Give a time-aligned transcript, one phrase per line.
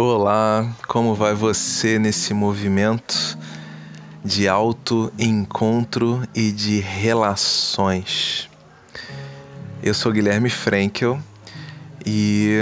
[0.00, 3.36] Olá, como vai você nesse movimento
[4.24, 8.48] de auto-encontro e de relações?
[9.82, 11.18] Eu sou Guilherme Frankel
[12.06, 12.58] e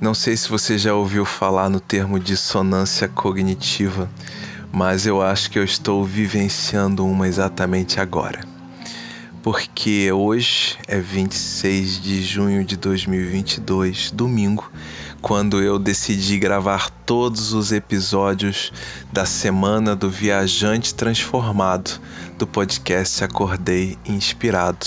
[0.00, 4.08] não sei se você já ouviu falar no termo dissonância cognitiva,
[4.70, 8.38] mas eu acho que eu estou vivenciando uma exatamente agora.
[9.42, 14.70] Porque hoje é 26 de junho de 2022, domingo,
[15.20, 18.72] quando eu decidi gravar todos os episódios
[19.12, 22.00] da semana do Viajante Transformado
[22.38, 24.86] do podcast Acordei Inspirado.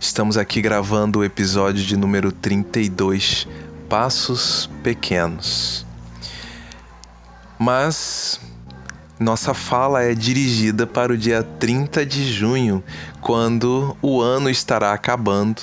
[0.00, 3.46] Estamos aqui gravando o episódio de número 32,
[3.88, 5.86] Passos Pequenos.
[7.58, 8.40] Mas
[9.18, 12.82] nossa fala é dirigida para o dia 30 de junho,
[13.20, 15.62] quando o ano estará acabando,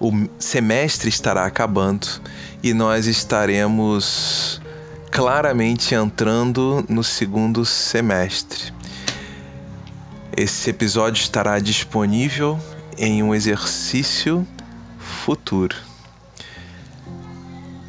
[0.00, 2.06] o semestre estará acabando
[2.62, 4.60] e nós estaremos
[5.10, 8.72] claramente entrando no segundo semestre.
[10.36, 12.58] Esse episódio estará disponível
[12.96, 14.46] em um exercício
[14.98, 15.76] futuro.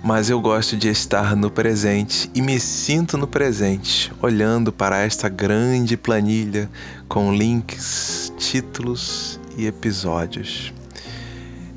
[0.04, 5.28] Mas eu gosto de estar no presente e me sinto no presente, olhando para esta
[5.28, 6.70] grande planilha
[7.08, 10.74] com links, títulos e episódios.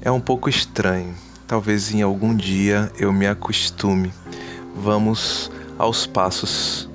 [0.04, 1.14] É um pouco estranho
[1.52, 4.10] Talvez em algum dia eu me acostume.
[4.74, 6.88] Vamos aos passos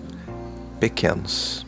[0.80, 1.64] pequenos.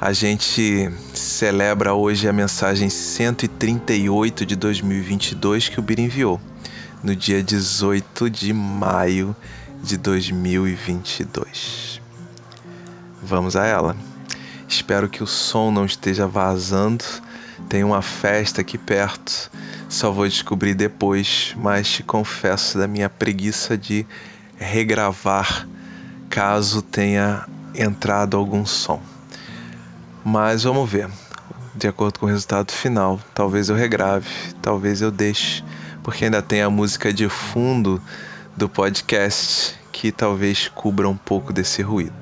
[0.00, 6.40] A gente celebra hoje a mensagem 138 de 2022 que o Bira enviou,
[7.02, 9.34] no dia 18 de maio
[9.82, 12.00] de 2022.
[13.20, 13.96] Vamos a ela.
[14.68, 17.04] Espero que o som não esteja vazando.
[17.68, 19.50] Tem uma festa aqui perto
[19.88, 24.06] só vou descobrir depois, mas te confesso da minha preguiça de
[24.56, 25.66] regravar
[26.28, 29.00] caso tenha entrado algum som.
[30.24, 31.08] Mas vamos ver.
[31.74, 34.28] De acordo com o resultado final, talvez eu regrave,
[34.62, 35.62] talvez eu deixe,
[36.02, 38.02] porque ainda tem a música de fundo
[38.56, 42.14] do podcast que talvez cubra um pouco desse ruído.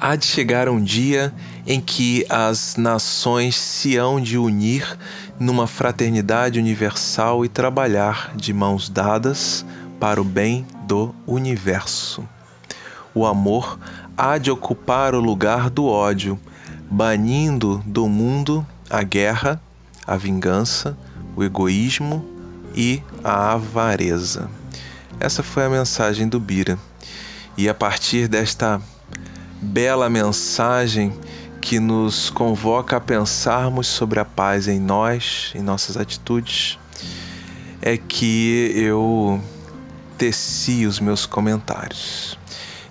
[0.00, 1.32] Há de chegar um dia
[1.66, 4.98] em que as nações se hão de unir
[5.38, 9.64] numa fraternidade universal e trabalhar de mãos dadas
[9.98, 12.26] para o bem do universo.
[13.14, 13.78] O amor
[14.16, 16.38] há de ocupar o lugar do ódio,
[16.90, 19.60] banindo do mundo a guerra,
[20.06, 20.96] a vingança,
[21.34, 22.24] o egoísmo
[22.74, 24.50] e a avareza.
[25.18, 26.78] Essa foi a mensagem do Bira.
[27.56, 28.80] E a partir desta
[29.62, 31.12] bela mensagem,
[31.64, 36.78] que nos convoca a pensarmos sobre a paz em nós, em nossas atitudes,
[37.80, 39.42] é que eu
[40.18, 42.38] teci os meus comentários.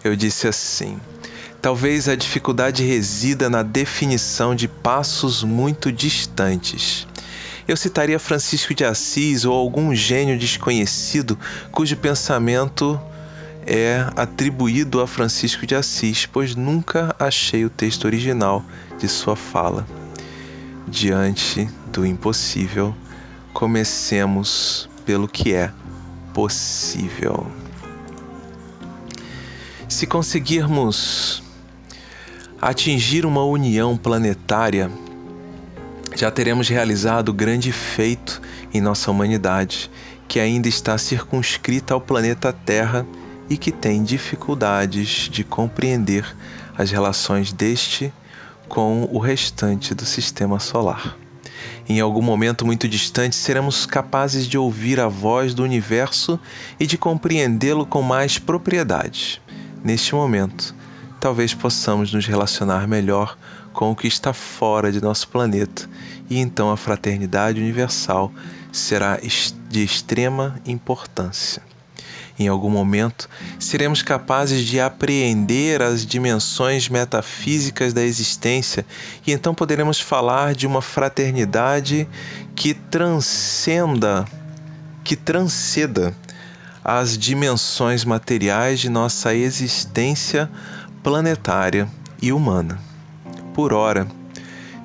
[0.04, 1.00] Eu disse assim:
[1.62, 7.06] talvez a dificuldade resida na definição de passos muito distantes.
[7.68, 11.38] Eu citaria Francisco de Assis ou algum gênio desconhecido
[11.72, 13.00] cujo pensamento
[13.66, 18.64] é atribuído a Francisco de Assis, pois nunca achei o texto original
[19.00, 19.86] de sua fala.
[20.88, 22.96] Diante do impossível,
[23.54, 25.72] comecemos pelo que é
[26.34, 27.48] possível.
[29.88, 31.44] Se conseguirmos
[32.62, 34.92] atingir uma união planetária,
[36.16, 38.42] já teremos realizado grande feito
[38.74, 39.90] em nossa humanidade,
[40.28, 43.06] que ainda está circunscrita ao planeta Terra
[43.50, 46.26] e que tem dificuldades de compreender
[46.78, 48.14] as relações deste
[48.68, 51.18] com o restante do sistema solar.
[51.88, 56.40] Em algum momento muito distante, seremos capazes de ouvir a voz do universo
[56.80, 59.42] e de compreendê-lo com mais propriedade.
[59.84, 60.74] Neste momento,
[61.20, 63.38] talvez possamos nos relacionar melhor
[63.74, 65.90] com o que está fora de nosso planeta,
[66.30, 68.32] e então a fraternidade universal
[68.72, 69.20] será
[69.70, 71.73] de extrema importância
[72.38, 78.86] em algum momento, seremos capazes de apreender as dimensões metafísicas da existência
[79.26, 82.08] e então poderemos falar de uma fraternidade
[82.56, 84.26] que transcenda,
[85.04, 86.16] que transceda
[86.84, 90.50] as dimensões materiais de nossa existência
[91.02, 91.88] planetária
[92.22, 92.80] e humana.
[93.54, 94.08] Por ora,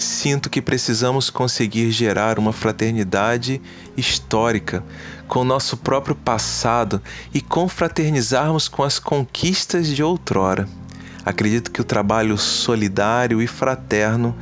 [0.04, 3.60] sinto que precisamos conseguir gerar uma fraternidade
[3.96, 4.84] histórica
[5.26, 7.02] com nosso próprio passado
[7.32, 10.68] e confraternizarmos com as conquistas de outrora.
[11.24, 14.34] Acredito que o trabalho solidário e fraterno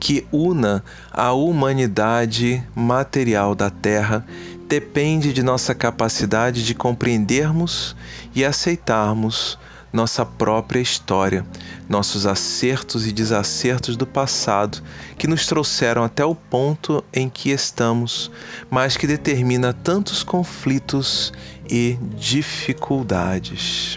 [0.00, 4.26] que una a humanidade material da Terra
[4.68, 7.94] depende de nossa capacidade de compreendermos
[8.34, 9.58] e aceitarmos
[9.94, 11.46] nossa própria história,
[11.88, 14.82] nossos acertos e desacertos do passado
[15.16, 18.28] que nos trouxeram até o ponto em que estamos,
[18.68, 21.32] mas que determina tantos conflitos
[21.70, 23.96] e dificuldades.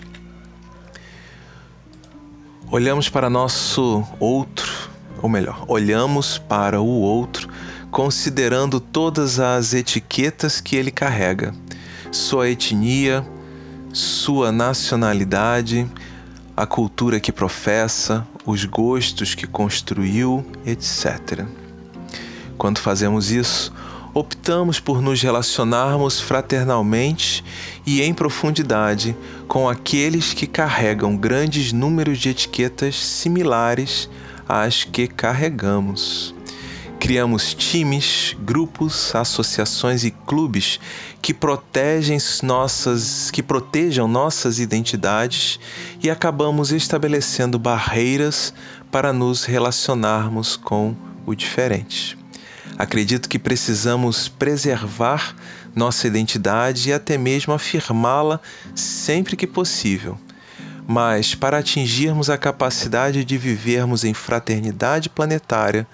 [2.70, 4.72] Olhamos para nosso outro,
[5.20, 7.50] ou melhor, olhamos para o outro
[7.90, 11.56] considerando todas as etiquetas que ele carrega,
[12.12, 13.26] sua etnia,
[13.98, 15.90] sua nacionalidade,
[16.56, 21.46] a cultura que professa, os gostos que construiu, etc.
[22.60, 23.74] Quando fazemos isso,
[24.14, 27.44] optamos por nos relacionarmos fraternalmente
[27.88, 29.18] e em profundidade
[29.48, 34.08] com aqueles que carregam grandes números de etiquetas similares
[34.48, 36.36] às que carregamos.
[37.00, 40.80] Criamos times, grupos, associações e clubes
[41.22, 45.60] que protegem nossas, que protejam nossas identidades
[46.02, 48.54] e acabamos estabelecendo barreiras
[48.92, 50.96] para nos relacionarmos com
[51.26, 52.18] o diferente.
[52.78, 55.36] Acredito que precisamos preservar
[55.76, 58.40] nossa identidade e até mesmo afirmá-la
[58.76, 60.18] sempre que possível.
[60.88, 65.86] Mas para atingirmos a capacidade de vivermos em fraternidade planetária,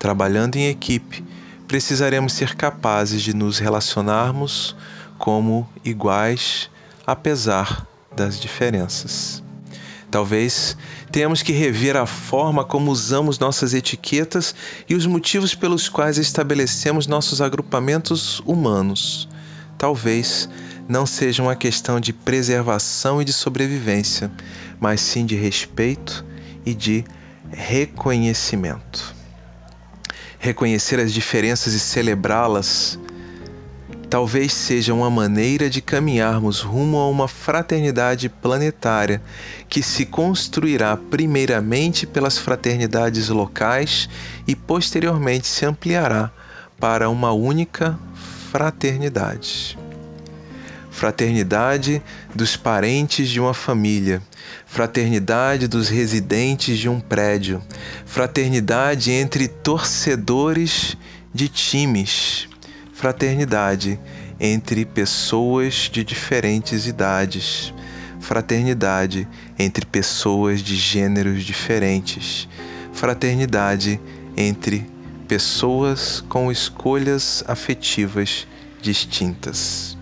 [0.00, 1.22] Trabalhando em equipe,
[1.68, 4.74] precisaremos ser capazes de nos relacionarmos
[5.18, 6.70] como iguais,
[7.06, 7.86] apesar
[8.16, 9.42] das diferenças.
[10.10, 10.74] Talvez
[11.12, 14.54] tenhamos que rever a forma como usamos nossas etiquetas
[14.88, 19.28] e os motivos pelos quais estabelecemos nossos agrupamentos humanos.
[19.76, 20.48] Talvez
[20.88, 24.32] não seja uma questão de preservação e de sobrevivência,
[24.80, 26.24] mas sim de respeito
[26.64, 27.04] e de
[27.52, 29.19] reconhecimento
[30.40, 32.98] reconhecer as diferenças e celebrá-las,
[34.08, 39.22] talvez seja uma maneira de caminharmos rumo a uma fraternidade planetária
[39.68, 44.08] que se construirá primeiramente pelas fraternidades locais
[44.48, 46.32] e posteriormente se ampliará
[46.80, 47.96] para uma única
[48.50, 49.78] fraternidade
[50.90, 52.02] fraternidade
[52.34, 54.20] dos parentes de uma família,
[54.66, 57.62] fraternidade dos residentes de um prédio,
[58.04, 60.96] fraternidade entre torcedores
[61.32, 62.48] de times,
[62.92, 63.98] fraternidade
[64.38, 67.72] entre pessoas de diferentes idades,
[68.18, 69.28] fraternidade
[69.58, 72.48] entre pessoas de gêneros diferentes,
[72.92, 74.00] fraternidade
[74.36, 74.86] entre
[75.28, 78.46] pessoas com escolhas afetivas
[78.82, 79.99] distintas.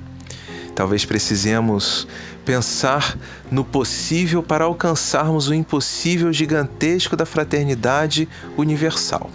[0.78, 2.06] Talvez precisemos
[2.44, 3.18] pensar
[3.50, 9.28] no possível para alcançarmos o impossível gigantesco da fraternidade universal.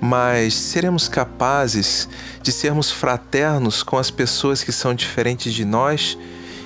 [0.00, 2.08] Mas seremos capazes
[2.42, 6.16] de sermos fraternos com as pessoas que são diferentes de nós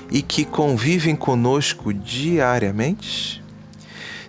[0.09, 3.43] e que convivem conosco diariamente?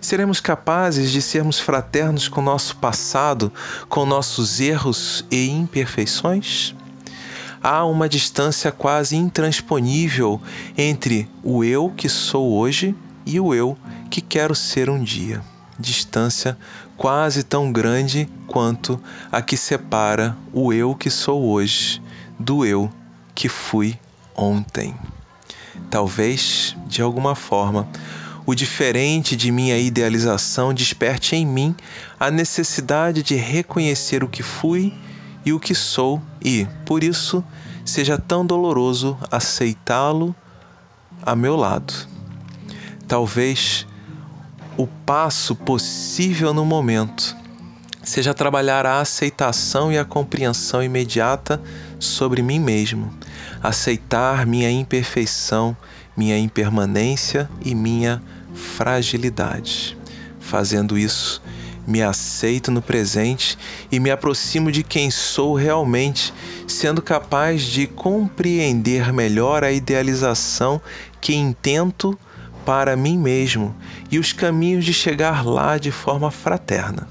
[0.01, 3.49] Seremos capazes de sermos fraternos com nosso passado,
[3.87, 6.75] com nossos erros e imperfeições?
[7.61, 10.41] Há uma distância quase intransponível
[10.77, 12.95] entre o eu que sou hoje
[13.25, 13.77] e o eu
[14.09, 15.41] que quero ser um dia.
[15.79, 16.57] Distância
[16.95, 18.99] quase tão grande quanto
[19.31, 22.01] a que separa o eu que sou hoje
[22.39, 22.89] do eu
[23.35, 23.97] que fui
[24.35, 24.95] ontem.
[25.89, 27.87] Talvez, de alguma forma,
[28.45, 31.75] o diferente de minha idealização desperte em mim
[32.19, 34.93] a necessidade de reconhecer o que fui
[35.45, 37.43] e o que sou, e, por isso,
[37.85, 40.35] seja tão doloroso aceitá-lo
[41.25, 41.93] a meu lado.
[43.07, 43.87] Talvez
[44.77, 47.35] o passo possível no momento
[48.03, 51.61] seja trabalhar a aceitação e a compreensão imediata
[51.99, 53.13] sobre mim mesmo,
[53.61, 55.75] aceitar minha imperfeição,
[56.15, 58.21] minha impermanência e minha
[58.53, 59.97] fragilidade.
[60.39, 61.41] Fazendo isso,
[61.87, 63.57] me aceito no presente
[63.89, 66.33] e me aproximo de quem sou realmente,
[66.67, 70.81] sendo capaz de compreender melhor a idealização
[71.21, 72.19] que intento
[72.65, 73.73] para mim mesmo
[74.11, 77.07] e os caminhos de chegar lá de forma fraterna.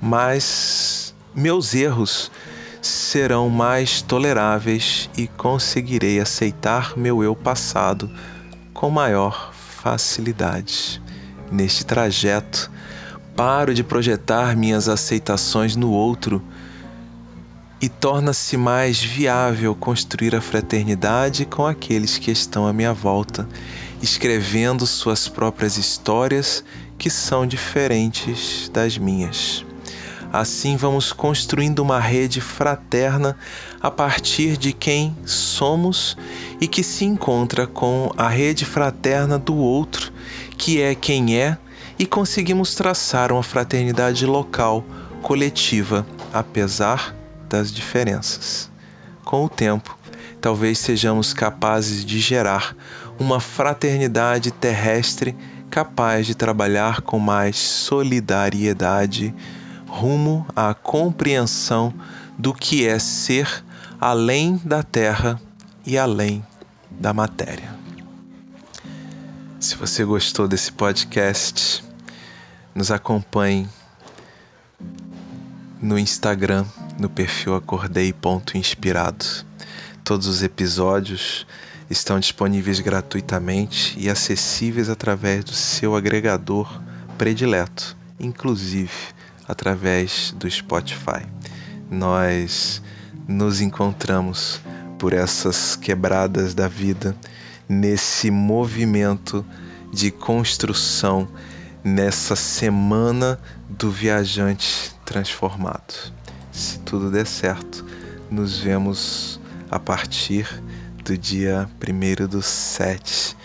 [0.00, 2.32] Mas meus erros
[2.80, 8.10] serão mais toleráveis e conseguirei aceitar meu eu passado
[8.74, 11.00] com maior facilidade.
[11.50, 12.68] Neste trajeto,
[13.36, 16.42] Paro de projetar minhas aceitações no outro
[17.80, 23.48] e torna-se mais viável construir a fraternidade com aqueles que estão à minha volta,
[24.02, 26.62] escrevendo suas próprias histórias
[26.96, 29.64] que são diferentes das minhas.
[30.32, 33.36] Assim vamos construindo uma rede fraterna
[33.80, 36.16] a partir de quem somos
[36.60, 40.12] e que se encontra com a rede fraterna do outro,
[40.56, 41.58] que é quem é,
[41.98, 44.84] e conseguimos traçar uma fraternidade local,
[45.22, 47.14] coletiva, apesar
[47.48, 48.70] das diferenças.
[49.24, 49.96] Com o tempo,
[50.40, 52.74] talvez sejamos capazes de gerar
[53.18, 55.36] uma fraternidade terrestre
[55.70, 59.34] capaz de trabalhar com mais solidariedade
[59.86, 61.94] rumo à compreensão
[62.38, 63.64] do que é ser
[64.00, 65.40] além da terra
[65.86, 66.44] e além
[66.90, 67.81] da matéria.
[69.62, 71.84] Se você gostou desse podcast,
[72.74, 73.68] nos acompanhe
[75.80, 76.66] no Instagram,
[76.98, 79.24] no perfil acordei.inspirado.
[80.02, 81.46] Todos os episódios
[81.88, 86.82] estão disponíveis gratuitamente e acessíveis através do seu agregador
[87.16, 88.90] predileto, inclusive
[89.46, 91.24] através do Spotify.
[91.88, 92.82] Nós
[93.28, 94.60] nos encontramos
[94.98, 97.16] por essas quebradas da vida,
[97.68, 99.44] nesse movimento
[99.92, 101.28] de construção,
[101.84, 103.38] nessa semana
[103.68, 106.12] do viajante transformado.
[106.50, 107.84] Se tudo der certo,
[108.30, 109.40] nos vemos
[109.70, 110.46] a partir
[111.04, 113.36] do dia 1 do 7,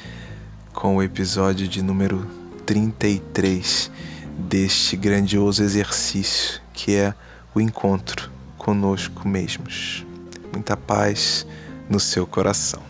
[0.74, 2.26] com o episódio de número
[2.66, 3.90] 33
[4.38, 7.14] deste grandioso exercício que é
[7.56, 10.06] o encontro conosco mesmos.
[10.54, 11.48] Muita paz
[11.90, 12.84] no seu coração.